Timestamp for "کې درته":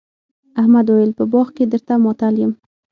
1.55-1.93